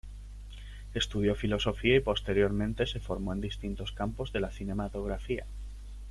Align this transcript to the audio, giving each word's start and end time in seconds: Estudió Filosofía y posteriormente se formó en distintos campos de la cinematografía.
Estudió 0.95 1.35
Filosofía 1.35 1.95
y 1.97 1.99
posteriormente 1.99 2.87
se 2.87 2.99
formó 2.99 3.33
en 3.33 3.41
distintos 3.41 3.91
campos 3.91 4.33
de 4.33 4.39
la 4.39 4.49
cinematografía. 4.49 5.45